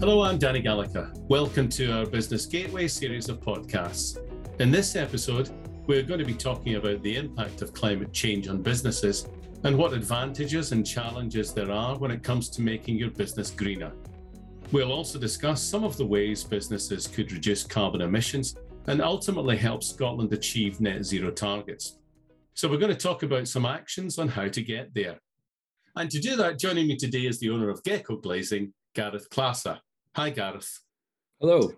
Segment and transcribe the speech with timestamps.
[0.00, 1.10] Hello, I'm Danny Gallagher.
[1.26, 4.16] Welcome to our Business Gateway series of podcasts.
[4.60, 5.50] In this episode,
[5.88, 9.26] we're going to be talking about the impact of climate change on businesses
[9.64, 13.90] and what advantages and challenges there are when it comes to making your business greener.
[14.70, 18.54] We'll also discuss some of the ways businesses could reduce carbon emissions
[18.86, 21.98] and ultimately help Scotland achieve net zero targets.
[22.54, 25.18] So, we're going to talk about some actions on how to get there.
[25.96, 29.80] And to do that, joining me today is the owner of Gecko Glazing, Gareth Classer.
[30.18, 30.80] Hi, Gareth.
[31.40, 31.74] Hello.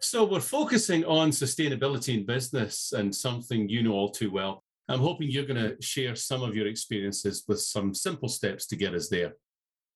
[0.00, 4.62] So, we're focusing on sustainability in business and something you know all too well.
[4.90, 8.76] I'm hoping you're going to share some of your experiences with some simple steps to
[8.76, 9.32] get us there.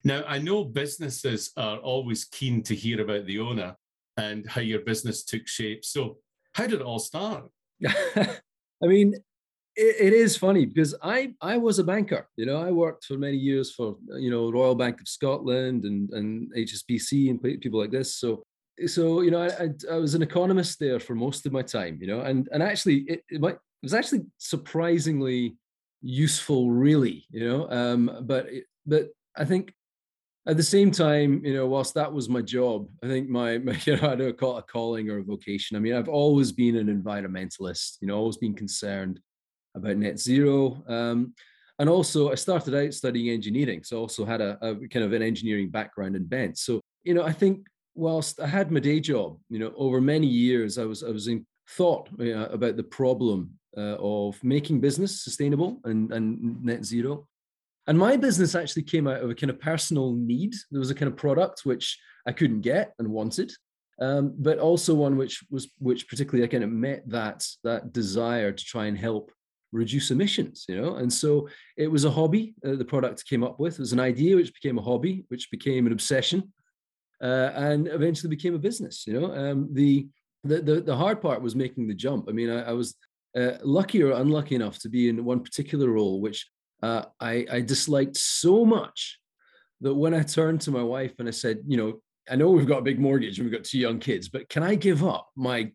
[0.02, 3.76] Now, I know businesses are always keen to hear about the owner
[4.16, 5.84] and how your business took shape.
[5.84, 6.16] So,
[6.54, 7.44] how did it all start?
[7.86, 8.38] I
[8.80, 9.12] mean,
[9.76, 12.28] it, it is funny because I I was a banker.
[12.36, 16.10] You know, I worked for many years for you know Royal Bank of Scotland and
[16.10, 18.16] and HSBC and people like this.
[18.16, 18.42] So
[18.86, 21.98] so you know I, I, was an economist there for most of my time.
[22.00, 25.56] You know, and and actually it it, might, it was actually surprisingly
[26.02, 27.26] useful, really.
[27.30, 28.48] You know, um, but
[28.86, 29.72] but I think
[30.46, 33.80] at the same time, you know, whilst that was my job, I think my, my
[33.84, 35.76] you know, I don't call it a calling or a vocation.
[35.76, 39.20] I mean, I've always been an environmentalist, you know, always been concerned
[39.74, 40.82] about net zero.
[40.88, 41.34] Um,
[41.78, 45.12] and also, I started out studying engineering, so I also had a, a, kind of
[45.12, 46.56] an engineering background and bent.
[46.58, 50.28] So, you know, I think whilst I had my day job, you know, over many
[50.28, 54.80] years, I was I was in thought you know, about the problem uh, of making
[54.80, 57.26] business sustainable and, and net zero.
[57.86, 60.54] And my business actually came out of a kind of personal need.
[60.70, 63.52] There was a kind of product which I couldn't get and wanted,
[64.00, 68.52] um, but also one which was which particularly I kind of met that that desire
[68.52, 69.30] to try and help
[69.74, 70.96] reduce emissions you know?
[70.96, 73.74] And so it was a hobby uh, the product came up with.
[73.74, 76.52] It was an idea which became a hobby which became an obsession
[77.22, 79.34] uh, and eventually became a business you know?
[79.34, 80.08] Um, the,
[80.44, 82.26] the, the the hard part was making the jump.
[82.28, 82.94] I mean i, I was
[83.36, 86.48] uh, lucky or unlucky enough to be in one particular role which
[86.82, 89.18] uh, I, I disliked so much
[89.80, 92.00] that when i turned to my wife and i said you know
[92.30, 94.62] I know we've got a big mortgage and we've got two young kids, but can
[94.62, 95.70] I give up my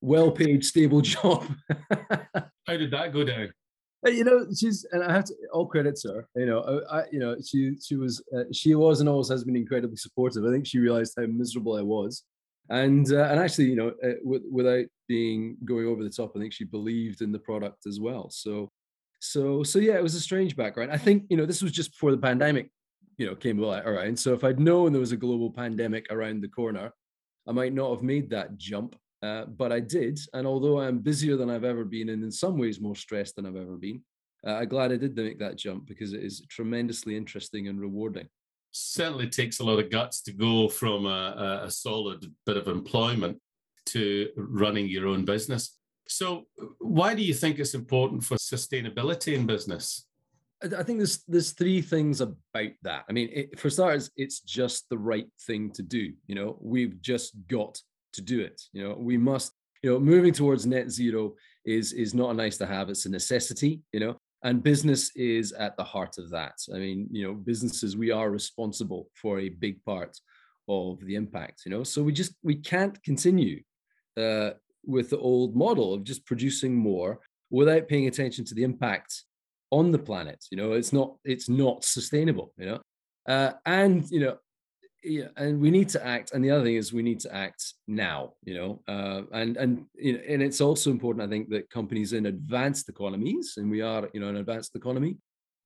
[0.00, 1.46] well-paid, stable job.
[2.68, 3.50] How did that go down?
[4.04, 6.28] You know, she's and I have to all credit to her.
[6.36, 9.56] You know, I, you know, she she was uh, she was and always has been
[9.56, 10.44] incredibly supportive.
[10.44, 12.22] I think she realized how miserable I was,
[12.68, 16.38] and uh, and actually, you know, uh, w- without being going over the top, I
[16.38, 18.30] think she believed in the product as well.
[18.30, 18.70] So,
[19.18, 20.92] so so yeah, it was a strange background.
[20.92, 22.70] I think you know this was just before the pandemic,
[23.16, 24.16] you know, came around.
[24.16, 26.92] So if I'd known there was a global pandemic around the corner,
[27.48, 28.94] I might not have made that jump.
[29.22, 30.18] Uh, but I did.
[30.32, 33.46] And although I'm busier than I've ever been, and in some ways more stressed than
[33.46, 34.02] I've ever been,
[34.46, 38.28] uh, I'm glad I did make that jump because it is tremendously interesting and rewarding.
[38.70, 43.38] Certainly takes a lot of guts to go from a, a solid bit of employment
[43.86, 45.78] to running your own business.
[46.06, 46.46] So,
[46.78, 50.06] why do you think it's important for sustainability in business?
[50.62, 53.04] I think there's there's three things about that.
[53.08, 56.12] I mean, it, for starters, it's just the right thing to do.
[56.26, 57.80] You know, we've just got
[58.12, 58.60] to do it.
[58.72, 59.52] You know, we must,
[59.82, 63.10] you know, moving towards net zero is is not a nice to have, it's a
[63.10, 66.54] necessity, you know, and business is at the heart of that.
[66.74, 70.16] I mean, you know, businesses, we are responsible for a big part
[70.68, 71.82] of the impact, you know.
[71.82, 73.62] So we just we can't continue
[74.16, 74.50] uh,
[74.84, 77.20] with the old model of just producing more
[77.50, 79.24] without paying attention to the impact
[79.70, 80.44] on the planet.
[80.50, 82.52] You know, it's not it's not sustainable.
[82.58, 82.80] You know,
[83.28, 84.36] uh, and you know
[85.02, 86.32] yeah, and we need to act.
[86.32, 89.86] And the other thing is we need to act now, you know, uh, and and
[89.94, 93.80] you know, and it's also important, I think, that companies in advanced economies, and we
[93.80, 95.16] are, you know, an advanced economy,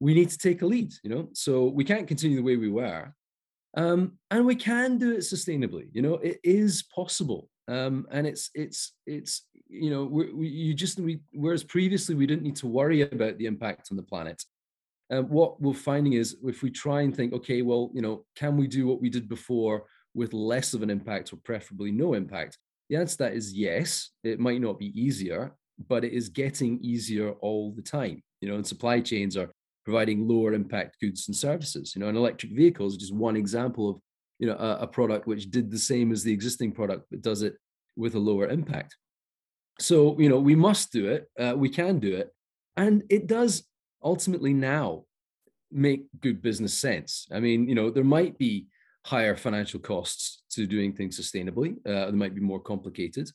[0.01, 1.29] we need to take a lead, you know.
[1.33, 3.15] So we can't continue the way we were,
[3.77, 5.89] um, and we can do it sustainably.
[5.93, 10.75] You know, it is possible, um, and it's it's it's you know, we, we, you
[10.75, 14.45] just we whereas previously we didn't need to worry about the impact on the planet
[15.13, 18.57] uh, what we're finding is if we try and think, okay, well, you know, can
[18.57, 22.57] we do what we did before with less of an impact or preferably no impact?
[22.89, 24.11] The answer to that is yes.
[24.25, 25.55] It might not be easier,
[25.89, 28.23] but it is getting easier all the time.
[28.41, 29.53] You know, and supply chains are
[29.85, 31.93] providing lower impact goods and services.
[31.95, 33.97] You know, an electric vehicle is just one example of
[34.39, 37.43] you know a, a product which did the same as the existing product but does
[37.43, 37.55] it
[37.97, 38.97] with a lower impact.
[39.79, 41.29] So you know we must do it.
[41.39, 42.31] Uh, we can do it,
[42.77, 43.65] and it does
[44.05, 45.05] ultimately now
[45.71, 47.27] make good business sense.
[47.33, 48.67] I mean, you know, there might be
[49.05, 51.77] higher financial costs to doing things sustainably.
[51.87, 53.31] Uh, they might be more complicated.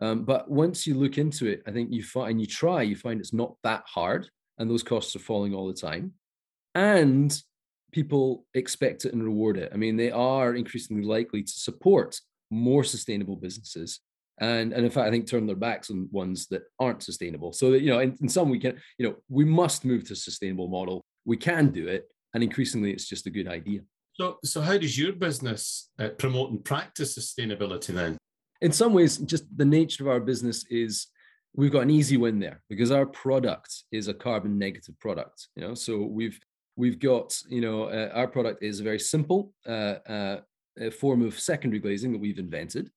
[0.00, 3.20] Um, but once you look into it, I think you find you try, you find
[3.20, 6.12] it's not that hard, and those costs are falling all the time.
[6.74, 7.36] And
[7.92, 9.70] people expect it and reward it.
[9.74, 12.18] I mean, they are increasingly likely to support
[12.50, 14.00] more sustainable businesses.
[14.40, 17.52] And, and in fact, I think turn their backs on ones that aren't sustainable.
[17.52, 20.14] So that, you know, in, in some we can, you know, we must move to
[20.14, 21.04] a sustainable model.
[21.26, 22.08] We can do it.
[22.32, 23.80] And increasingly it's just a good idea.
[24.14, 28.16] So, so how does your business uh, promote and practice sustainability then?
[28.60, 31.06] In some ways, just the nature of our business is
[31.54, 35.48] we've got an easy win there because our product is a carbon negative product.
[35.56, 36.38] You know, so we've
[36.76, 40.40] we've got you know uh, our product is a very simple uh, uh,
[40.98, 42.90] form of secondary glazing that we've invented,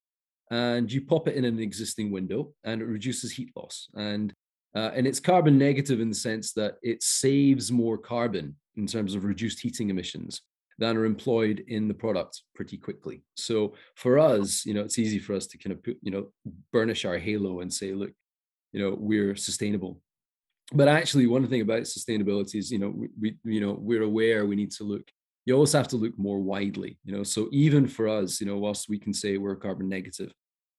[0.52, 4.34] and you pop it in an existing window, and it reduces heat loss and
[4.76, 9.14] uh, and it's carbon negative in the sense that it saves more carbon in terms
[9.14, 10.42] of reduced heating emissions
[10.80, 13.22] than are employed in the product pretty quickly.
[13.36, 16.30] So for us, you know, it's easy for us to kind of put, you know,
[16.72, 18.12] burnish our halo and say, look,
[18.72, 20.02] you know, we're sustainable.
[20.74, 24.46] But actually, one thing about sustainability is, you know, we, we you know, we're aware
[24.46, 25.08] we need to look.
[25.46, 27.24] You always have to look more widely, you know.
[27.24, 30.32] So even for us, you know, whilst we can say we're carbon negative,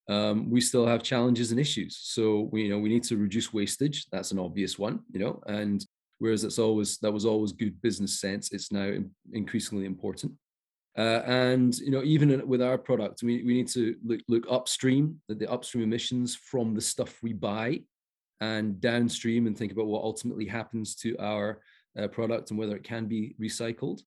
[0.09, 1.99] um, we still have challenges and issues.
[2.03, 4.07] So we, you know, we need to reduce wastage.
[4.11, 5.85] That's an obvious one, you know, and
[6.19, 8.93] whereas it's always that was always good business sense it's now
[9.33, 10.33] increasingly important
[10.97, 15.21] uh, and you know even with our product we, we need to look, look upstream
[15.31, 17.81] at the upstream emissions from the stuff we buy
[18.41, 21.61] and downstream and think about what ultimately happens to our
[21.99, 24.01] uh, product and whether it can be recycled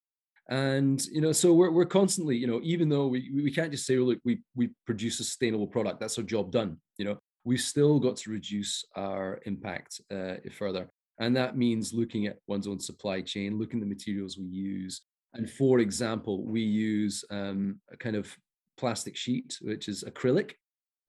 [0.48, 3.84] and you know so we're, we're constantly you know even though we, we can't just
[3.86, 7.18] say oh, look we we produce a sustainable product that's our job done you know
[7.44, 12.68] we've still got to reduce our impact uh, further and that means looking at one's
[12.68, 15.02] own supply chain, looking at the materials we use.
[15.34, 18.34] And for example, we use um, a kind of
[18.76, 20.52] plastic sheet, which is acrylic.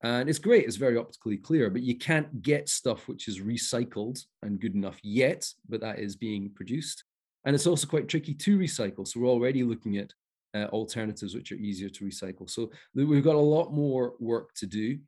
[0.01, 4.23] And it's great, it's very optically clear, but you can't get stuff which is recycled
[4.41, 7.03] and good enough yet, but that is being produced.
[7.45, 9.07] And it's also quite tricky to recycle.
[9.07, 10.11] So we're already looking at
[10.53, 12.49] uh, alternatives which are easier to recycle.
[12.49, 14.99] So we've got a lot more work to do.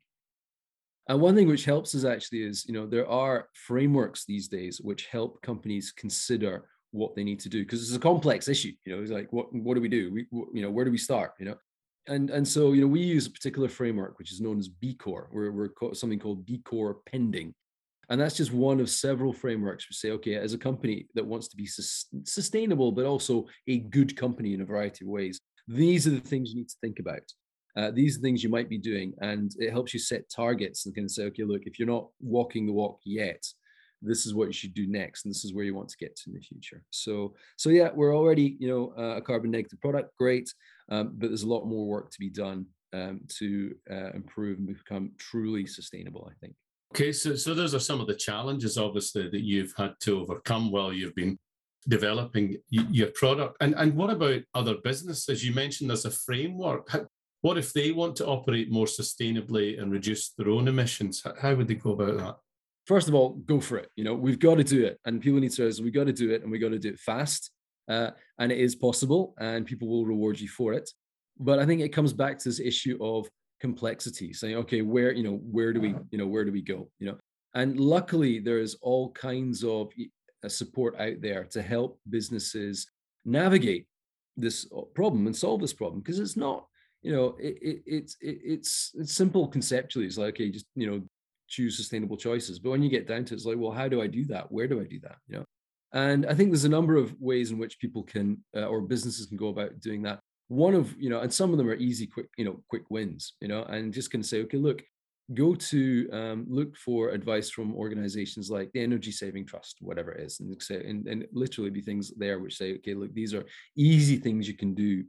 [1.08, 4.80] And one thing which helps us actually is, you know, there are frameworks these days
[4.80, 8.72] which help companies consider what they need to do because it's a complex issue.
[8.84, 10.12] You know, it's like, what what do we do?
[10.12, 11.32] We, you know, where do we start?
[11.40, 11.56] You know,
[12.06, 14.94] and and so you know, we use a particular framework which is known as B
[14.94, 15.30] Corp.
[15.32, 17.54] We're we're something called B Corp pending,
[18.12, 21.48] and that's just one of several frameworks we say, okay, as a company that wants
[21.48, 26.06] to be sus- sustainable but also a good company in a variety of ways, these
[26.06, 27.22] are the things you need to think about.
[27.74, 30.94] Uh, these are things you might be doing and it helps you set targets and
[30.94, 33.42] can say okay look if you're not walking the walk yet
[34.02, 36.14] this is what you should do next and this is where you want to get
[36.14, 36.84] to in the future.
[36.90, 40.52] So so yeah we're already you know uh, a carbon negative product great
[40.90, 44.66] um, but there's a lot more work to be done um, to uh, improve and
[44.66, 46.54] become truly sustainable i think
[46.92, 50.70] okay so so those are some of the challenges obviously that you've had to overcome
[50.70, 51.38] while you've been
[51.88, 57.06] developing your product and and what about other businesses you mentioned there's a framework How,
[57.42, 61.24] what if they want to operate more sustainably and reduce their own emissions?
[61.40, 62.36] How would they go about that?
[62.86, 63.90] First of all, go for it.
[63.96, 66.12] You know, we've got to do it, and people need to realize we've got to
[66.12, 67.50] do it, and we've got to do it fast.
[67.88, 70.88] Uh, and it is possible, and people will reward you for it.
[71.38, 73.28] But I think it comes back to this issue of
[73.62, 76.90] complexity, saying, okay, where you know, where do we, you know, where do we go?
[76.98, 77.18] You know,
[77.54, 79.90] and luckily there is all kinds of
[80.44, 82.86] uh, support out there to help businesses
[83.24, 83.86] navigate
[84.36, 86.66] this uh, problem and solve this problem because it's not
[87.02, 90.06] you know, it, it, it's it, it's it's simple conceptually.
[90.06, 91.02] It's like okay, just you know,
[91.48, 92.58] choose sustainable choices.
[92.58, 94.50] But when you get down to it, it's like, well, how do I do that?
[94.50, 95.16] Where do I do that?
[95.28, 95.44] You know,
[95.92, 99.26] and I think there's a number of ways in which people can uh, or businesses
[99.26, 100.20] can go about doing that.
[100.52, 103.34] One of you know, and some of them are easy, quick you know, quick wins.
[103.40, 104.82] You know, and just can say, okay, look,
[105.34, 110.24] go to um, look for advice from organizations like the energy saving trust whatever it
[110.26, 113.44] is and, say, and, and literally be things there which say okay look these are
[113.76, 115.04] easy things you can do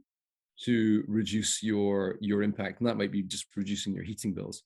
[0.62, 4.62] to reduce your your impact and that might be just reducing your heating bills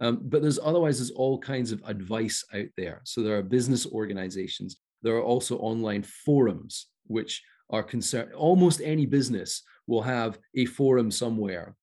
[0.00, 3.86] um, but there's otherwise there's all kinds of advice out there so there are business
[3.86, 10.64] organizations there are also online forums which are concerned almost any business will have a
[10.64, 11.76] forum somewhere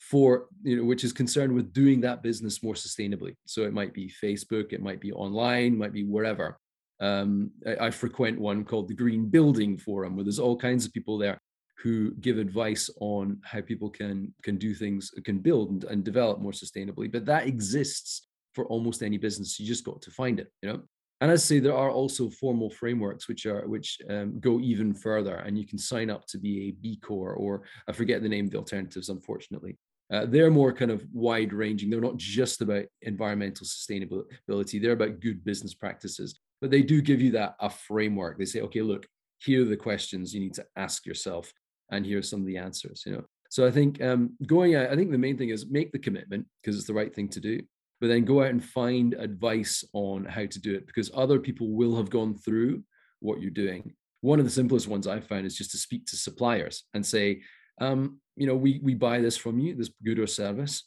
[0.00, 3.94] for you know which is concerned with doing that business more sustainably so it might
[3.94, 6.58] be facebook it might be online might be wherever
[7.00, 10.92] um, I, I frequent one called the green building forum where there's all kinds of
[10.92, 11.38] people there
[11.82, 16.40] who give advice on how people can can do things, can build and, and develop
[16.40, 17.10] more sustainably.
[17.10, 19.58] But that exists for almost any business.
[19.58, 20.82] You just got to find it, you know.
[21.22, 24.92] And as I say, there are also formal frameworks which are which um, go even
[24.92, 28.28] further, and you can sign up to be a B Corp or I forget the
[28.28, 29.78] name of the alternatives, unfortunately.
[30.12, 31.90] Uh, they're more kind of wide ranging.
[31.90, 34.82] They're not just about environmental sustainability.
[34.82, 38.36] They're about good business practices, but they do give you that a framework.
[38.36, 39.06] They say, okay, look,
[39.38, 41.52] here are the questions you need to ask yourself,
[41.92, 43.04] and here are some of the answers.
[43.06, 46.00] You know, so I think um, going I think the main thing is make the
[46.00, 47.60] commitment because it's the right thing to do,
[48.02, 51.68] but then go out and find advice on how to do it because other people
[51.68, 52.82] will have gone through
[53.20, 53.94] what you're doing.
[54.22, 57.42] One of the simplest ones I've found is just to speak to suppliers and say,
[57.80, 60.82] um, you know, we we buy this from you, this good or service.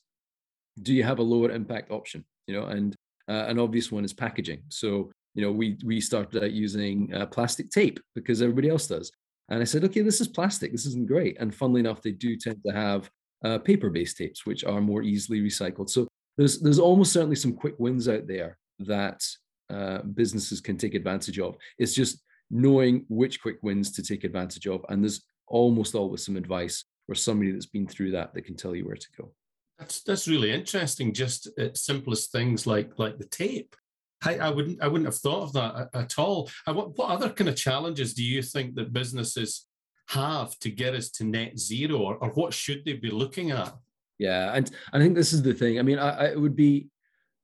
[0.81, 2.25] Do you have a lower impact option?
[2.47, 2.93] You know, and
[3.29, 4.63] uh, an obvious one is packaging.
[4.67, 9.09] So you know, we we started out using uh, plastic tape because everybody else does.
[9.47, 10.73] And I said, okay, this is plastic.
[10.73, 11.37] This isn't great.
[11.39, 13.09] And funnily enough, they do tend to have
[13.45, 15.89] uh, paper-based tapes, which are more easily recycled.
[15.89, 19.23] So there's there's almost certainly some quick wins out there that
[19.69, 21.55] uh, businesses can take advantage of.
[21.77, 24.85] It's just knowing which quick wins to take advantage of.
[24.89, 28.75] And there's almost always some advice or somebody that's been through that that can tell
[28.75, 29.31] you where to go.
[29.79, 31.13] That's that's really interesting.
[31.13, 33.75] Just simplest things like like the tape.
[34.23, 36.49] I, I wouldn't I wouldn't have thought of that at, all.
[36.65, 39.65] I, what what other kind of challenges do you think that businesses
[40.09, 43.73] have to get us to net zero, or, or what should they be looking at?
[44.17, 45.79] Yeah, and I think this is the thing.
[45.79, 46.87] I mean, I, I, it would be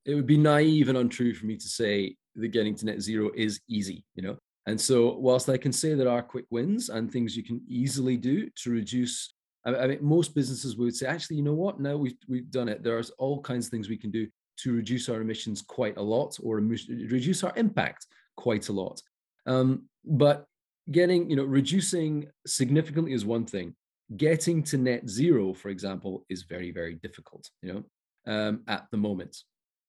[0.05, 3.29] it would be naive and untrue for me to say that getting to net zero
[3.35, 4.05] is easy.
[4.15, 7.43] You know, and so, whilst I can say there are quick wins and things you
[7.43, 9.33] can easily do to reduce,
[9.65, 11.79] I, mean, most businesses would say, actually, you know what?
[11.79, 12.83] Now we've we've done it.
[12.83, 16.37] There's all kinds of things we can do to reduce our emissions quite a lot,
[16.41, 19.01] or reduce our impact quite a lot.
[19.45, 20.45] Um, but
[20.89, 23.75] getting, you know, reducing significantly is one thing.
[24.18, 27.50] Getting to net zero, for example, is very very difficult.
[27.62, 27.84] You know,
[28.34, 29.38] um, at the moment.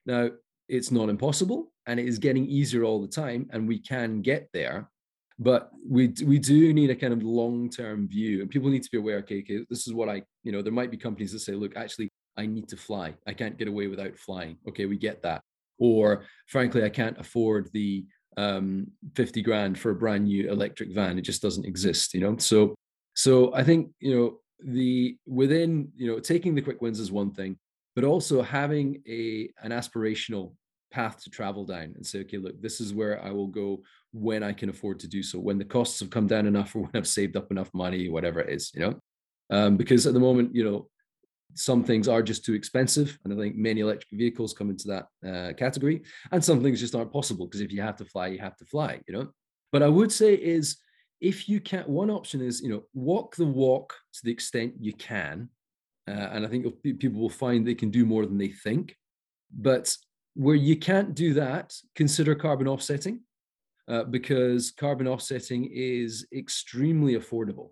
[0.05, 0.31] Now,
[0.69, 4.49] it's not impossible and it is getting easier all the time and we can get
[4.52, 4.88] there
[5.38, 8.91] but we we do need a kind of long term view and people need to
[8.91, 11.41] be aware okay, okay this is what i you know there might be companies that
[11.41, 14.97] say look actually i need to fly i can't get away without flying okay we
[14.97, 15.43] get that
[15.79, 18.05] or frankly i can't afford the
[18.37, 22.37] um 50 grand for a brand new electric van it just doesn't exist you know
[22.38, 22.75] so
[23.14, 27.33] so i think you know the within you know taking the quick wins is one
[27.33, 27.57] thing
[27.95, 30.54] but also having a an aspirational
[30.90, 34.42] path to travel down and say okay look this is where i will go when
[34.42, 36.90] i can afford to do so when the costs have come down enough or when
[36.95, 38.95] i've saved up enough money whatever it is you know?
[39.50, 40.88] Um, because at the moment you know
[41.54, 45.07] some things are just too expensive and i think many electric vehicles come into that
[45.28, 48.38] uh, category and some things just aren't possible because if you have to fly you
[48.38, 49.28] have to fly you know?
[49.73, 50.76] But i would say is
[51.23, 54.93] if you can't one option is you know walk the walk to the extent you
[54.93, 55.49] can
[56.09, 58.97] uh, and I think people will find they can do more than they think.
[59.57, 59.95] But
[60.35, 63.21] where you can't do that, consider carbon offsetting,
[63.88, 67.69] uh, because carbon offsetting is extremely affordable.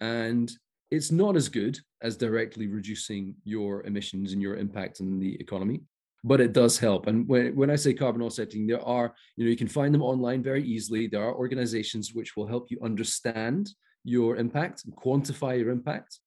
[0.00, 0.52] And
[0.90, 5.80] it's not as good as directly reducing your emissions and your impact on the economy,
[6.24, 7.06] but it does help.
[7.06, 10.02] And when, when I say carbon offsetting, there are, you know, you can find them
[10.02, 11.06] online very easily.
[11.06, 13.70] There are organizations which will help you understand
[14.04, 16.20] your impact quantify your impact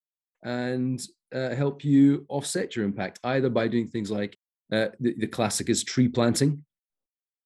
[0.43, 1.01] and
[1.33, 4.37] uh, help you offset your impact either by doing things like
[4.71, 6.63] uh, the, the, classic is tree planting,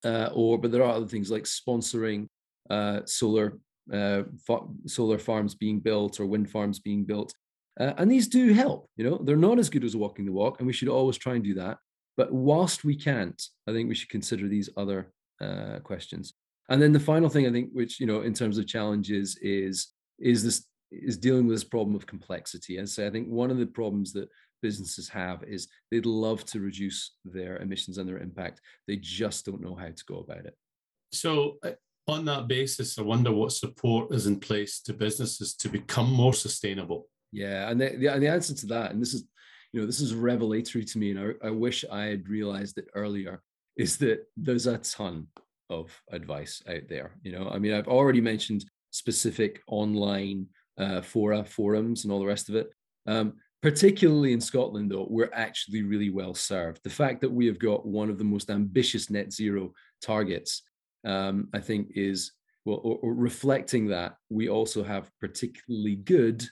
[0.04, 2.26] uh, or but there are other things like sponsoring
[2.70, 3.58] uh, solar
[3.92, 7.32] uh, fa- solar farms being built or wind farms being built,
[7.78, 8.88] uh, and these do help.
[8.96, 11.34] You know, they're not as good as walking the walk, and we should always try
[11.34, 11.78] and do that.
[12.16, 15.12] But whilst we can't, I think we should consider these other
[15.82, 16.34] questions.
[16.68, 19.88] And then the final thing I think, which you know, in terms of challenges, is
[20.18, 22.78] is this is dealing with this problem of complexity.
[22.78, 24.28] And so I think one of the problems that
[24.62, 28.60] businesses have is they'd love to reduce their emissions and their impact.
[28.86, 30.56] They just don't know how to go about it.
[31.12, 31.72] So, uh,
[32.08, 36.34] on that basis, I wonder what support is in place to businesses to become more
[36.34, 37.08] sustainable.
[37.30, 39.24] Yeah, and the, the, the answer to that, and this is,
[39.72, 42.88] you know, this is revelatory to me, and I, I wish I had realized it
[42.94, 43.42] earlier,
[43.76, 45.28] is that there's a ton
[45.70, 47.12] of advice out there.
[47.22, 50.46] You know, I mean, I've already mentioned specific online
[50.78, 52.68] uh, fora, forums, and all the rest of it.
[53.06, 56.80] Um, particularly in Scotland, though, we're actually really well served.
[56.82, 60.62] The fact that we have got one of the most ambitious net zero targets,
[61.06, 62.32] um, I think, is
[62.64, 66.44] well, or, or reflecting that we also have particularly good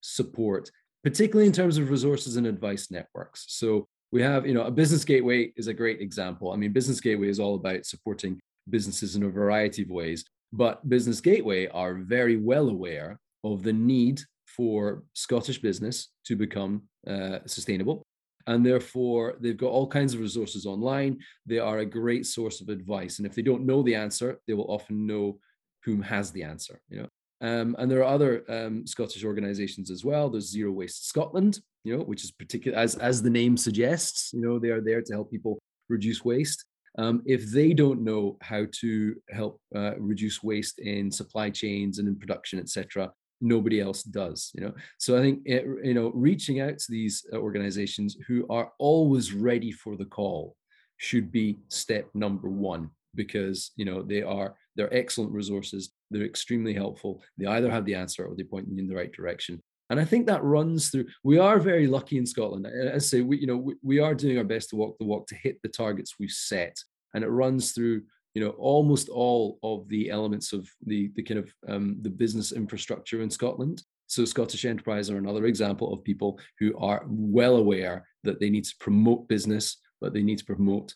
[0.00, 0.70] support,
[1.06, 3.44] particularly in terms of resources and advice networks.
[3.46, 6.50] So we have, you know, a business gateway is a great example.
[6.50, 10.88] I mean, business gateway is all about supporting businesses in a variety of ways, but
[10.88, 17.38] business gateway are very well aware of the need for Scottish business to become uh,
[17.46, 18.02] sustainable.
[18.48, 21.20] And therefore, they've got all kinds of resources online.
[21.46, 23.18] They are a great source of advice.
[23.18, 25.38] And if they don't know the answer, they will often know
[25.84, 26.80] whom has the answer.
[26.88, 27.08] You know,
[27.40, 30.30] um, and there are other um, Scottish organisations as well.
[30.30, 34.32] There's Zero Waste Scotland, you know, which is particular as as the name suggests.
[34.32, 36.64] You know, they are there to help people reduce waste.
[36.98, 42.08] um, if they don't know how to help uh, reduce waste in supply chains and
[42.08, 44.50] in production, etc., nobody else does.
[44.54, 48.46] You know, so I think it, you know reaching out to these uh, organizations who
[48.48, 50.56] are always ready for the call
[50.96, 55.90] should be step number one because you know they are they're excellent resources.
[56.10, 57.22] They're extremely helpful.
[57.38, 59.62] They either have the answer or they point you in the right direction.
[59.88, 62.66] And i think that runs through we are very lucky in scotland.
[62.92, 65.26] I say we you know we, we are doing our best to walk the walk
[65.28, 66.76] to hit the targets we've set.
[67.14, 68.02] And it runs through
[68.34, 72.52] you know almost all of the elements of the the kind of um, the business
[72.52, 73.82] infrastructure in scotland.
[74.08, 78.64] So scottish enterprise are another example of people who are well aware that they need
[78.64, 80.94] to promote business but they need to promote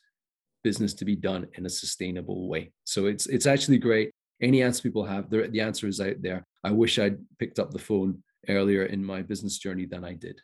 [0.62, 2.72] business to be done in a sustainable way.
[2.84, 4.10] So it's it's actually great.
[4.42, 6.46] Any answer people have, the answer is out there.
[6.64, 10.40] I wish I'd picked up the phone earlier in my business journey than I did.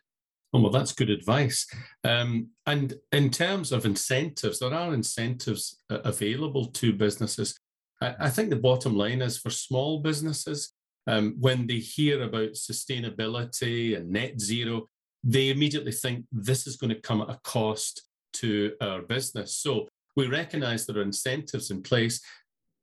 [0.53, 1.67] Oh, well, that's good advice.
[2.03, 7.59] Um, and in terms of incentives, there are incentives uh, available to businesses.
[8.01, 10.73] I, I, think the bottom line is for small businesses,
[11.07, 14.87] um, when they hear about sustainability and net zero,
[15.23, 19.55] they immediately think this is going to come at a cost to our business.
[19.55, 22.19] So we recognize there are incentives in place,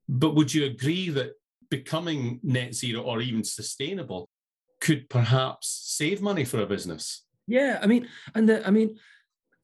[0.08, 1.32] but would you agree that
[1.68, 4.30] becoming net zero or even sustainable
[4.80, 7.24] could perhaps save money for a business?
[7.48, 8.96] Yeah, I mean, and the, I mean,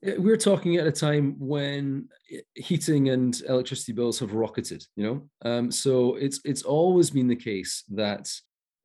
[0.05, 2.09] eh, we're talking at a time when
[2.55, 4.85] heating and electricity bills have rocketed.
[4.97, 8.29] You know, um, so it's it's always been the case that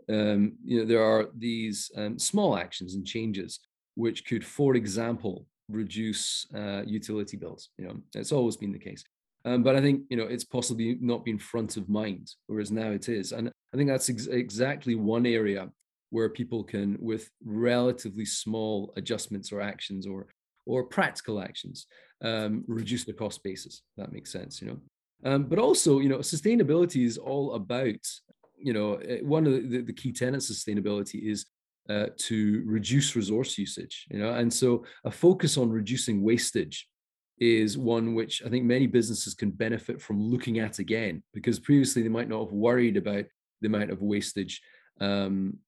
[0.08, 3.60] um, you know there are these um, small actions and changes
[3.96, 7.70] which could, for example, reduce uh, utility bills.
[7.78, 9.04] You know, it's always been the case.
[9.46, 12.90] Um, but I think you know it's possibly not been front of mind, whereas now
[12.92, 15.70] it is, and I think that's ex- exactly one area
[16.10, 20.28] where people can, with relatively small adjustments or actions or
[20.66, 21.86] or practical actions,
[22.24, 23.84] um, reduce the cost basis.
[23.98, 24.80] That makes sense, you know.
[25.30, 28.00] Um, but also, you know, sustainability is all about,
[28.58, 31.46] you know, eh, one of the, the key tenets of sustainability is
[31.90, 34.34] uh, to reduce resource usage you know?
[34.34, 36.88] And so a focus on reducing wastage
[37.38, 42.02] is one which i think many businesses can benefit from looking at again because previously
[42.02, 43.26] they might not have worried about
[43.60, 44.62] the amount of wastage
[45.02, 45.60] um,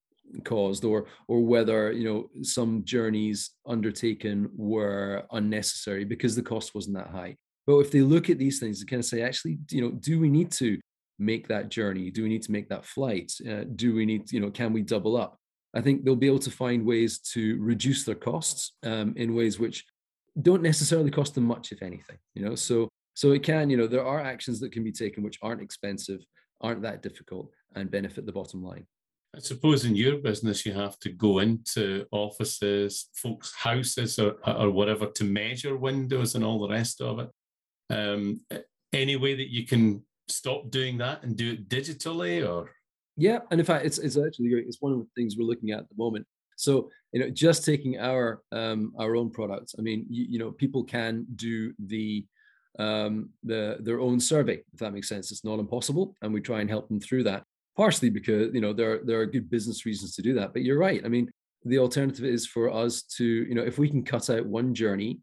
[0.44, 6.96] caused or or whether you know some journeys undertaken were unnecessary because the cost wasn't
[6.96, 7.36] that high.
[7.66, 10.20] But if they look at these things they kind of say actually you know do
[10.20, 10.78] we need to
[11.18, 12.10] make that journey?
[12.10, 13.32] Do we need to make that flight?
[13.48, 15.37] Uh, do we need you know can we double up
[15.74, 19.58] I think they'll be able to find ways to reduce their costs um, in ways
[19.58, 19.84] which
[20.40, 22.18] don't necessarily cost them much, if anything.
[22.34, 25.24] You know, so so it can, you know, there are actions that can be taken
[25.24, 26.20] which aren't expensive,
[26.60, 28.86] aren't that difficult, and benefit the bottom line.
[29.36, 34.70] I suppose in your business you have to go into offices, folks' houses, or or
[34.70, 37.30] whatever to measure windows and all the rest of it.
[37.90, 38.40] Um,
[38.92, 42.70] any way that you can stop doing that and do it digitally, or
[43.18, 45.80] yeah, and in fact, it's it's actually it's one of the things we're looking at
[45.80, 46.24] at the moment.
[46.56, 49.74] So you know, just taking our um, our own products.
[49.78, 52.24] I mean, you, you know, people can do the
[52.78, 55.32] um, the their own survey if that makes sense.
[55.32, 57.42] It's not impossible, and we try and help them through that.
[57.76, 60.52] Partially because you know there there are good business reasons to do that.
[60.52, 61.04] But you're right.
[61.04, 61.28] I mean,
[61.64, 65.18] the alternative is for us to you know if we can cut out one journey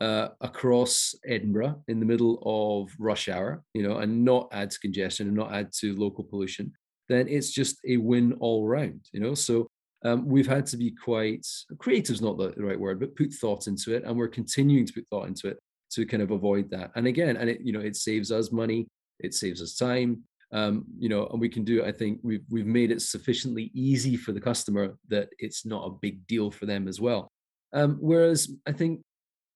[0.00, 4.78] uh, across Edinburgh in the middle of rush hour, you know, and not add to
[4.78, 6.72] congestion and not add to local pollution,
[7.10, 9.34] then it's just a win all round, you know.
[9.34, 9.68] So
[10.04, 11.46] um, we've had to be quite
[11.78, 14.92] creative is not the, right word, but put thought into it, and we're continuing to
[14.92, 15.58] put thought into it
[15.92, 16.92] to kind of avoid that.
[16.94, 18.86] And again, and it you know it saves us money,
[19.18, 21.84] it saves us time, um, you know, and we can do.
[21.84, 25.98] I think we've we've made it sufficiently easy for the customer that it's not a
[26.00, 27.30] big deal for them as well.
[27.72, 29.00] Um, whereas I think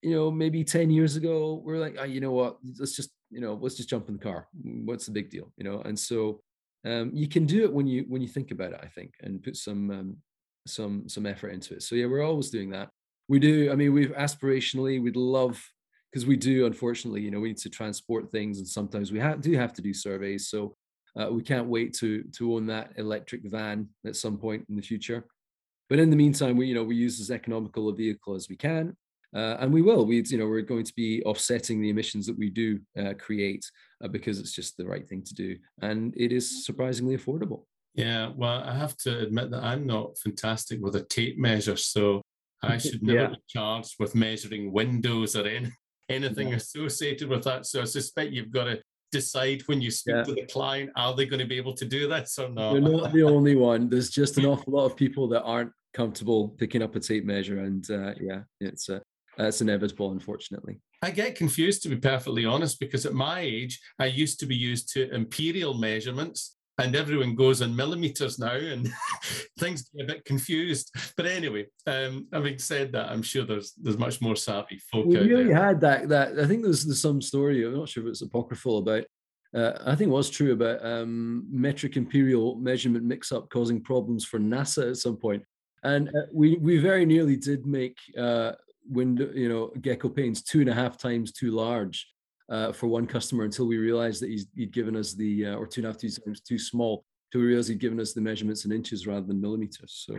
[0.03, 3.41] you know maybe 10 years ago we're like oh, you know what let's just you
[3.41, 4.47] know let's just jump in the car
[4.85, 6.43] what's the big deal you know and so
[6.85, 9.43] um, you can do it when you when you think about it i think and
[9.43, 10.17] put some um,
[10.67, 11.83] some some effort into it.
[11.83, 12.91] So yeah we're always doing that.
[13.29, 15.63] We do i mean we've aspirationally we'd love
[16.11, 19.41] because we do unfortunately you know we need to transport things and sometimes we have,
[19.41, 20.49] do have to do surveys.
[20.49, 20.77] So
[21.19, 24.83] uh, we can't wait to to own that electric van at some point in the
[24.83, 25.25] future.
[25.89, 28.57] But in the meantime we you know we use as economical a vehicle as we
[28.57, 28.97] can
[29.35, 30.07] uh, and we will.
[30.07, 33.65] We, you know, we're going to be offsetting the emissions that we do uh, create
[34.03, 37.65] uh, because it's just the right thing to do, and it is surprisingly affordable.
[37.95, 42.23] Yeah, well, I have to admit that I'm not fantastic with a tape measure, so
[42.63, 43.29] I should never yeah.
[43.29, 45.71] be charged with measuring windows or any,
[46.09, 46.57] anything yeah.
[46.57, 47.67] associated with that.
[47.67, 48.81] So I suspect you've got to
[49.13, 50.25] decide when you speak yeah.
[50.25, 52.73] to the client, are they going to be able to do this or not?
[52.73, 53.89] You're not the only one.
[53.89, 57.61] There's just an awful lot of people that aren't comfortable picking up a tape measure,
[57.61, 58.99] and uh, yeah, it's uh,
[59.37, 60.81] that's inevitable, unfortunately.
[61.03, 64.57] I get confused to be perfectly honest, because at my age, I used to be
[64.57, 68.91] used to imperial measurements and everyone goes in millimeters now and
[69.59, 70.91] things get a bit confused.
[71.17, 75.19] But anyway, um, having said that, I'm sure there's there's much more savvy folk we
[75.19, 75.57] out really there.
[75.57, 78.79] had that that I think there's, there's some story, I'm not sure if it's apocryphal
[78.79, 79.05] about
[79.55, 84.41] uh, I think it was true about um, metric imperial measurement mix-up causing problems for
[84.41, 85.45] NASA at some point.
[85.85, 88.53] And uh, we we very nearly did make uh,
[88.89, 92.07] window, you know, gecko panes two and a half times too large
[92.51, 95.67] uh, for one customer until we realized that he's, he'd given us the, uh, or
[95.67, 98.65] two and a half times too small, until we realized he'd given us the measurements
[98.65, 100.05] in inches rather than millimeters.
[100.07, 100.17] So,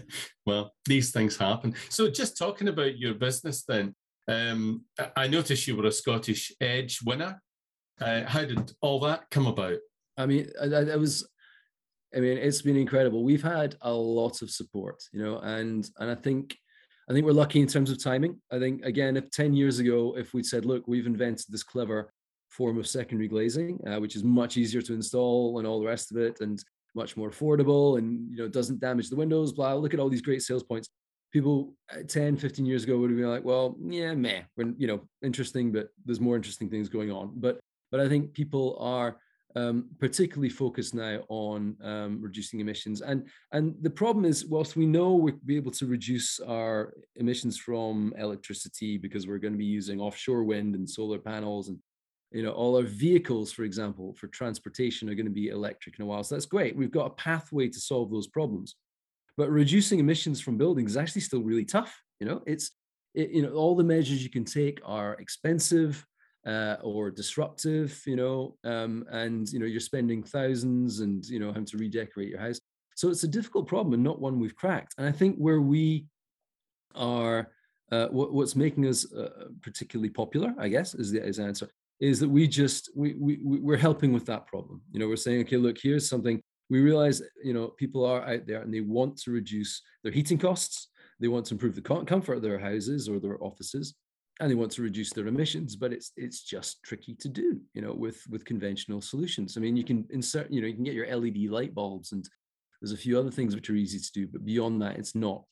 [0.46, 1.74] well, these things happen.
[1.90, 3.94] So, just talking about your business then,
[4.28, 4.84] um,
[5.16, 7.40] I noticed you were a Scottish Edge winner.
[8.00, 9.78] Uh, how did all that come about?
[10.18, 11.28] I mean, I was,
[12.14, 13.22] I mean, it's been incredible.
[13.22, 16.56] We've had a lot of support, you know, and and I think
[17.08, 18.40] I think we're lucky in terms of timing.
[18.50, 22.12] I think again, if 10 years ago, if we'd said, look, we've invented this clever
[22.48, 26.10] form of secondary glazing, uh, which is much easier to install and all the rest
[26.10, 26.62] of it, and
[26.94, 29.74] much more affordable, and you know, doesn't damage the windows, blah.
[29.74, 30.88] Look at all these great sales points.
[31.32, 34.86] People uh, 10, 15 years ago would have been like, well, yeah, meh, we're, you
[34.86, 37.32] know, interesting, but there's more interesting things going on.
[37.36, 37.60] But
[37.92, 39.18] but I think people are
[39.56, 43.00] um, particularly focused now on um, reducing emissions.
[43.00, 47.58] And, and the problem is, whilst we know we'll be able to reduce our emissions
[47.58, 51.78] from electricity because we're going to be using offshore wind and solar panels and
[52.32, 56.02] you know all our vehicles for example for transportation are going to be electric in
[56.02, 56.22] a while.
[56.22, 56.76] So that's great.
[56.76, 58.76] We've got a pathway to solve those problems.
[59.36, 62.42] But reducing emissions from buildings is actually still really tough you know?
[62.46, 62.70] It's
[63.14, 66.04] it, you know all the measures you can take are expensive
[66.46, 71.48] uh, or disruptive, you know, um, and you know you're spending thousands and you know
[71.48, 72.60] having to redecorate your house.
[72.94, 74.94] So it's a difficult problem and not one we've cracked.
[74.96, 76.06] And I think where we
[76.94, 77.50] are,
[77.92, 81.68] uh, what, what's making us uh, particularly popular, I guess, is the is the answer,
[82.00, 84.82] is that we just we we we're helping with that problem.
[84.92, 86.40] You know, we're saying, okay, look, here's something.
[86.70, 90.38] We realize, you know, people are out there and they want to reduce their heating
[90.38, 90.88] costs.
[91.20, 93.94] They want to improve the comfort of their houses or their offices
[94.40, 97.82] and they want to reduce their emissions but it's it's just tricky to do you
[97.82, 99.56] know with with conventional solutions.
[99.56, 102.28] I mean you can insert you know you can get your led light bulbs and
[102.80, 105.42] there's a few other things which are easy to do but beyond that it's not.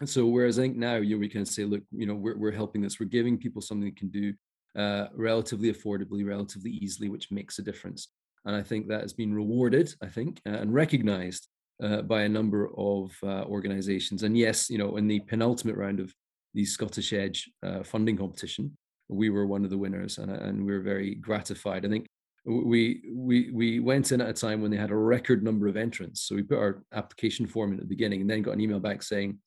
[0.00, 2.36] And so whereas i think now you know, we can say look you know we're,
[2.36, 3.00] we're helping this.
[3.00, 4.32] We're giving people something they can do
[4.78, 8.08] uh, relatively affordably relatively easily which makes a difference.
[8.44, 11.48] And i think that has been rewarded i think uh, and recognized
[11.82, 14.22] uh, by a number of uh, organizations.
[14.22, 16.14] And yes you know in the penultimate round of
[16.54, 18.76] the Scottish Edge uh, funding competition.
[19.08, 21.84] We were one of the winners, and, and we were very gratified.
[21.84, 22.06] I think
[22.46, 25.76] we we we went in at a time when they had a record number of
[25.76, 26.22] entrants.
[26.22, 28.80] So we put our application form in at the beginning, and then got an email
[28.80, 29.38] back saying,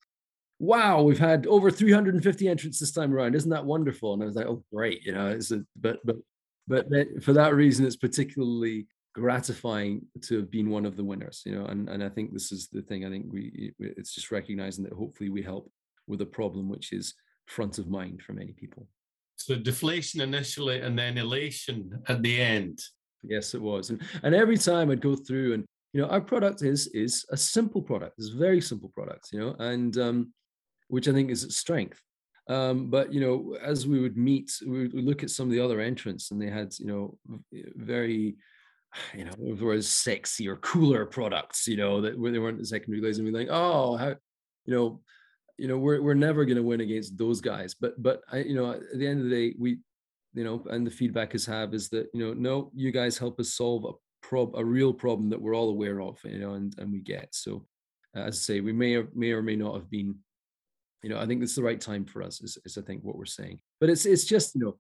[0.60, 3.36] "Wow, we've had over 350 entrants this time around.
[3.36, 6.17] Isn't that wonderful?" And I was like, "Oh, great!" You know, it's a, but but
[6.67, 6.88] but
[7.22, 11.43] for that reason, it's particularly gratifying to have been one of the winners.
[11.46, 13.06] You know, and and I think this is the thing.
[13.06, 15.72] I think we it's just recognizing that hopefully we help
[16.08, 17.13] with a problem which is
[17.46, 18.88] front of mind for many people.
[19.36, 22.82] So deflation initially and then elation at the end.
[23.24, 23.89] Yes, it was.
[23.89, 27.38] And, and every time I'd go through and you know, our product is is a
[27.38, 28.20] simple product.
[28.20, 30.34] It's a very simple product, you know, and um,
[30.89, 32.02] which I think is its strength.
[32.50, 35.60] Um, but you know, as we would meet, we would look at some of the
[35.60, 37.17] other entrants, and they had you know
[37.76, 38.36] very,
[39.15, 43.26] you know, was sexy or cooler products, you know, that where they weren't secondary glazing.
[43.26, 44.15] We like, oh, how,
[44.65, 45.02] you know,
[45.58, 48.56] you know we're, we're never going to win against those guys but but i you
[48.56, 49.80] know at the end of the day we
[50.34, 53.39] you know and the feedback is have is that you know no you guys help
[53.39, 53.91] us solve a
[54.22, 57.30] prob a real problem that we're all aware of you know and and we get.
[57.32, 57.65] So
[58.15, 60.15] as i say we may or may or may not have been
[61.04, 63.17] you know i think it's the right time for us is, is i think what
[63.17, 63.60] we're saying.
[63.80, 64.78] But it's it's just you know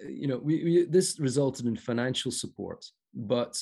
[0.00, 3.60] you know we, we this resulted in financial support but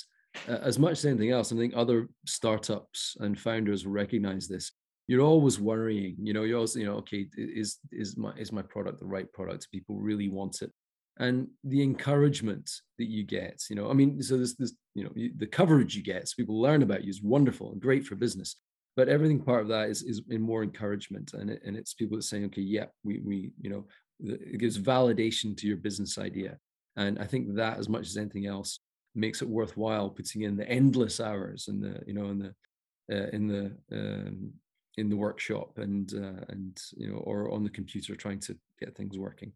[0.48, 4.72] uh, as much as anything else i think other startups and founders recognize this
[5.06, 8.62] you're always worrying you know you're always you know okay is is my is my
[8.62, 9.68] product the right product?
[9.72, 10.72] People really want it?
[11.18, 15.12] And the encouragement that you get you know i mean so this this you know
[15.36, 18.56] the coverage you get so people learn about you is wonderful and great for business.
[18.96, 22.20] But everything part of that is is in more encouragement and it, and it's people
[22.20, 23.86] saying okay yeah we we you know
[24.20, 26.58] it gives validation to your business idea.
[26.96, 28.80] And i think that as much as anything else
[29.14, 32.54] makes it worthwhile putting in the endless hours and the you know in the
[33.12, 34.52] uh, in the um,
[34.96, 38.96] in the workshop and uh, and you know or on the computer trying to get
[38.96, 39.52] things working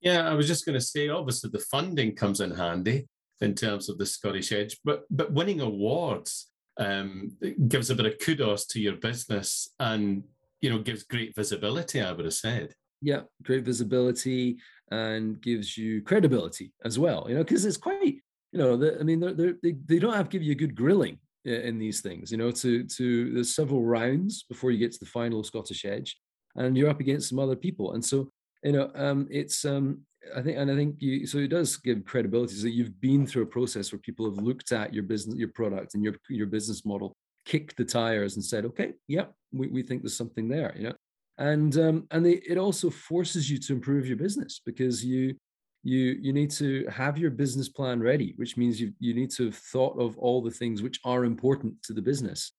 [0.00, 3.06] yeah i was just going to say obviously the funding comes in handy
[3.40, 7.30] in terms of the scottish edge but but winning awards um,
[7.68, 10.24] gives a bit of kudos to your business and
[10.60, 14.56] you know gives great visibility i would have said yeah, great visibility
[14.90, 17.26] and gives you credibility as well.
[17.28, 20.14] You know, because it's quite, you know, the, I mean, they're, they're, they they don't
[20.14, 22.30] have to give you a good grilling in these things.
[22.30, 26.16] You know, to to there's several rounds before you get to the final Scottish Edge,
[26.56, 27.92] and you're up against some other people.
[27.92, 28.30] And so,
[28.62, 30.00] you know, um, it's um,
[30.36, 31.26] I think, and I think you.
[31.26, 32.54] So it does give credibility.
[32.54, 35.94] So you've been through a process where people have looked at your business, your product,
[35.94, 40.02] and your your business model, kicked the tires, and said, okay, yeah, we, we think
[40.02, 40.74] there's something there.
[40.76, 40.94] You know,
[41.38, 45.34] and um, and they, it also forces you to improve your business because you
[45.84, 49.46] you you need to have your business plan ready, which means you you need to
[49.46, 52.52] have thought of all the things which are important to the business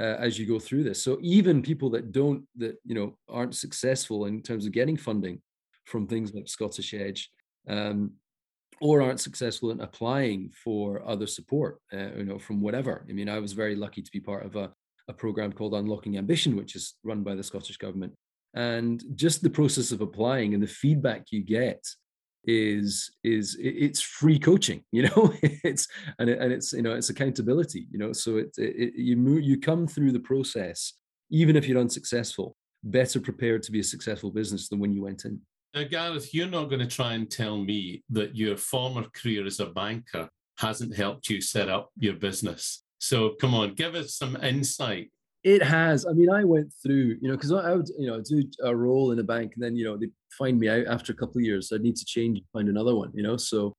[0.00, 1.02] uh, as you go through this.
[1.02, 5.40] So even people that don't that you know aren't successful in terms of getting funding
[5.86, 7.30] from things like Scottish Edge.
[7.68, 8.12] Um,
[8.80, 13.06] or aren't successful in applying for other support, uh, you know, from whatever.
[13.08, 14.72] I mean, I was very lucky to be part of a,
[15.06, 18.12] a program called Unlocking Ambition, which is run by the Scottish government,
[18.54, 21.86] and just the process of applying and the feedback you get
[22.44, 25.32] is is it's free coaching you know?
[25.42, 28.12] It's and, it, and it's you know it's accountability you know?
[28.12, 30.94] So it, it you move you come through the process
[31.30, 35.24] even if you're unsuccessful better prepared to be a successful business than when you went
[35.24, 35.40] in.
[35.74, 39.60] Now gareth you're not going to try and tell me that your former career as
[39.60, 40.28] a banker
[40.58, 42.82] hasn't helped you set up your business.
[42.98, 45.10] So come on give us some insight
[45.44, 46.06] it has.
[46.06, 49.10] I mean, I went through, you know, because I would, you know, do a role
[49.12, 51.44] in a bank, and then you know they find me out after a couple of
[51.44, 51.68] years.
[51.68, 53.36] So I'd need to change and find another one, you know.
[53.36, 53.74] So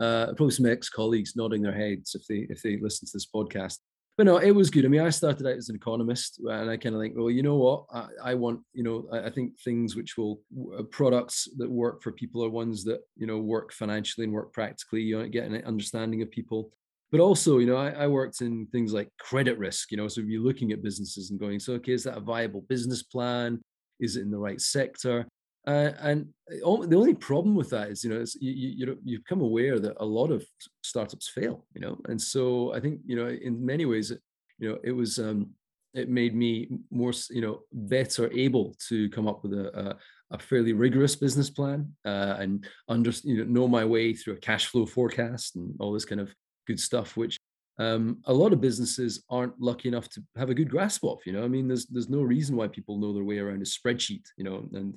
[0.00, 3.78] uh, probably some ex-colleagues nodding their heads if they if they listen to this podcast.
[4.16, 4.84] But no, it was good.
[4.84, 7.44] I mean, I started out as an economist, and I kind of think, well, you
[7.44, 10.40] know what, I, I want, you know, I, I, think things which will
[10.76, 14.52] uh, products that work for people are ones that you know work financially and work
[14.52, 15.02] practically.
[15.02, 16.70] You know, get an understanding of people
[17.10, 20.20] but also you know I, I, worked in things like credit risk you know so
[20.20, 23.60] you're looking at businesses and going so okay is that a viable business plan?
[24.00, 25.26] Is it in the right sector?
[25.66, 29.40] Uh, and uh, the only problem with that is you know you, you you become
[29.40, 30.44] aware that a lot of
[30.82, 31.98] startups fail you know?
[32.08, 34.12] And so i think you know in many ways
[34.58, 35.50] you know it was um
[35.94, 40.38] it made me more you know better able to come up with a, a, a
[40.38, 44.66] fairly rigorous business plan uh, and under you know know my way through a cash
[44.66, 46.32] flow forecast and all this kind of
[46.68, 47.36] good stuff, which
[47.78, 51.18] um, a lot of businesses aren't lucky enough to have a good grasp of.
[51.24, 53.64] You know, I mean, there's there's no reason why people know their way around a
[53.64, 54.26] spreadsheet.
[54.36, 54.94] You know, and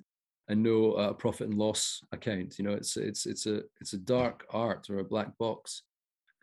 [0.48, 2.60] and know a profit and loss account.
[2.60, 5.84] You know, it's it's it's a it's a dark art or a black box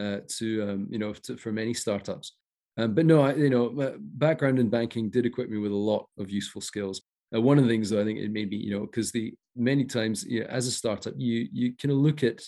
[0.00, 2.34] uh, to um, you know to, for many startups.
[2.78, 6.06] Um, but no, I, you know, background in banking did equip me with a lot
[6.16, 7.02] of useful skills.
[7.34, 9.84] Uh, one of the things I think it made me, you know, because the many
[9.84, 12.40] times you know, as a startup, you you kind of look at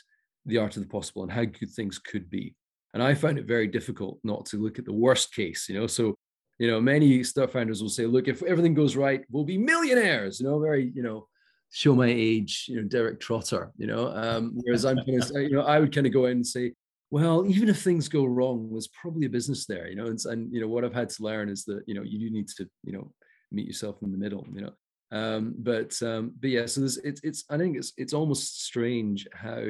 [0.46, 2.54] the art of the possible and how good things could be.
[2.94, 5.86] And I found it very difficult not to look at the worst case, you know.
[5.86, 6.16] So,
[6.58, 10.40] you know, many start founders will say, look, if everything goes right, we'll be millionaires,
[10.40, 11.26] you know, very, you know,
[11.72, 14.08] show my age, you know, Derek Trotter, you know.
[14.08, 16.72] Um, whereas I'm kind of, you know, I would kind of go in and say,
[17.10, 20.06] well, even if things go wrong, there's probably a business there, you know.
[20.06, 22.30] And, and you know, what I've had to learn is that, you know, you do
[22.30, 23.12] need to, you know,
[23.52, 24.72] meet yourself in the middle, you know.
[25.12, 29.26] Um, but um, but yeah, so there's it's it's I think it's it's almost strange
[29.32, 29.64] how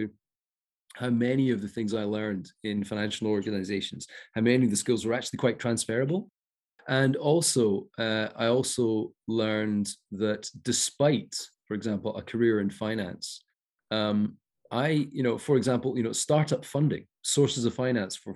[0.94, 5.04] how many of the things I learned in financial organizations, how many of the skills
[5.04, 6.30] were actually quite transferable.
[6.88, 13.44] And also, uh, I also learned that despite, for example, a career in finance,
[13.90, 14.36] um,
[14.72, 18.34] I, you know, for example, you know, startup funding, sources of finance for,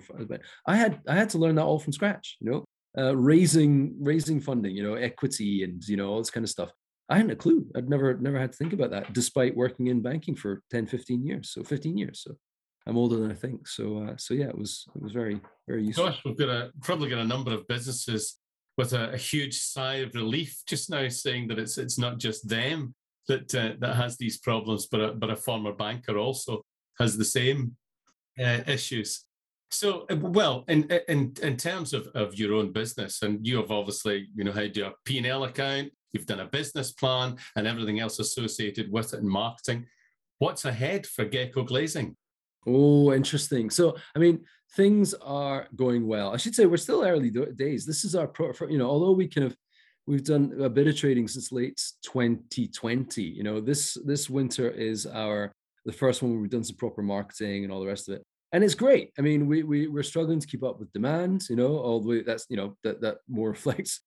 [0.67, 2.37] I had, I had to learn that all from scratch.
[2.39, 2.65] You know,
[2.97, 6.71] uh, raising, raising funding, you know, equity and you know all this kind of stuff.
[7.09, 7.67] I hadn't a clue.
[7.75, 11.23] I'd never, never had to think about that, despite working in banking for 10, 15
[11.23, 11.51] years.
[11.51, 12.21] So 15 years.
[12.21, 12.35] So
[12.87, 13.67] I'm older than I think.
[13.67, 16.07] So uh, so yeah, it was it was very very useful.
[16.07, 18.37] Gosh, we've got a probably got a number of businesses
[18.77, 22.47] with a, a huge sigh of relief just now, saying that it's it's not just
[22.47, 22.93] them
[23.27, 26.63] that uh, that has these problems, but a, but a former banker also
[26.99, 27.75] has the same
[28.39, 29.25] uh, issues.
[29.71, 33.71] So, uh, well, in in in terms of, of your own business, and you have
[33.71, 37.67] obviously, you know, had your P and L account, you've done a business plan, and
[37.67, 39.85] everything else associated with it in marketing.
[40.39, 42.15] What's ahead for Gecko Glazing?
[42.67, 43.69] Oh, interesting.
[43.69, 44.43] So, I mean,
[44.75, 46.33] things are going well.
[46.33, 47.85] I should say we're still early days.
[47.85, 49.55] This is our, pro, you know, although we kind of
[50.07, 53.21] we've done a bit of trading since late 2020.
[53.21, 55.53] You know, this this winter is our
[55.85, 58.23] the first one where we've done some proper marketing and all the rest of it,
[58.51, 59.11] and it's great.
[59.17, 61.45] I mean, we we we're struggling to keep up with demand.
[61.49, 64.01] You know, although that's you know that that more reflects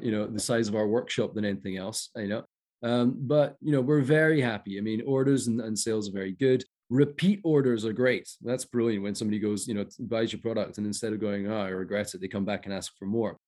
[0.00, 2.10] you know the size of our workshop than anything else.
[2.16, 2.44] You know.
[2.82, 4.78] Um, but you know we're very happy.
[4.78, 8.26] I mean, orders and, and sales are very good repeat orders are great.
[8.40, 11.60] That's brilliant when somebody goes, you know, buys your product and instead of going, oh,
[11.60, 13.38] I regret it, they come back and ask for more.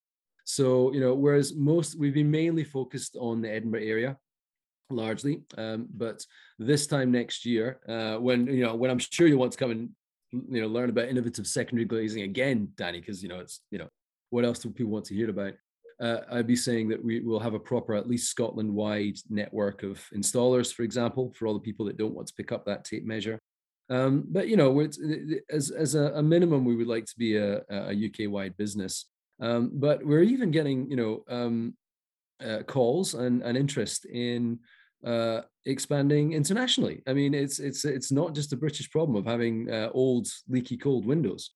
[0.44, 4.18] So, you know, whereas most we've been mainly focused on the Edinburgh area.
[4.90, 5.42] largely.
[5.56, 6.24] Um, but
[6.58, 9.70] this time next year, uh, when you know when I'm sure you want to come
[9.70, 9.90] and
[10.32, 13.88] you know learn about innovative secondary glazing again, Danny, because you know it's you know
[14.30, 15.54] what else do people want to hear about?
[16.00, 20.00] Uh, I'd be saying that we will have a proper, at least Scotland-wide network of
[20.14, 23.04] installers, for example, for all the people that don't want to pick up that tape
[23.04, 23.38] measure.
[23.90, 27.60] Um, but you know, as as a, a, minimum, we would like to be a,
[27.68, 29.06] a UK-wide business.
[29.40, 31.74] Um, but we're even getting you know um,
[32.42, 34.60] uh, calls and, and interest in
[35.04, 37.02] uh, expanding internationally.
[37.06, 40.76] I mean, it's it's it's not just a British problem of having uh, old leaky
[40.76, 41.50] cold windows.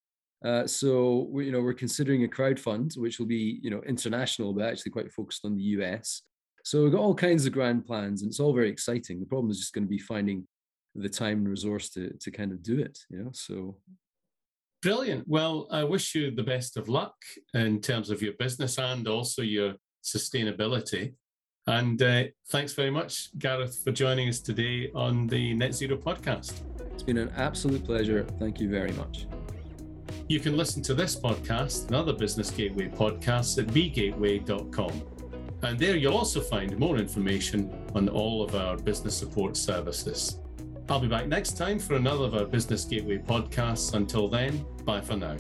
[0.44, 3.80] Uh, so we, you know we're considering a crowd fund which will be you know
[3.86, 6.22] international but actually quite focused on the US.
[6.64, 9.20] So we've got all kinds of grand plans and it's all very exciting.
[9.20, 10.46] The problem is just going to be finding
[10.94, 12.98] the time and resource to to kind of do it.
[13.10, 13.78] You know, so
[14.82, 15.26] brilliant.
[15.26, 17.14] Well, I wish you the best of luck
[17.54, 21.14] in terms of your business and also your sustainability.
[21.66, 26.52] And uh, thanks very much, Gareth, for joining us today on the Net Zero podcast.
[26.92, 28.26] It's been an absolute pleasure.
[28.38, 29.26] Thank you very much.
[30.26, 35.02] You can listen to this podcast and other Business Gateway podcasts at bgateway.com.
[35.62, 40.38] And there you'll also find more information on all of our business support services.
[40.88, 43.94] I'll be back next time for another of our Business Gateway podcasts.
[43.94, 45.36] Until then, bye for now.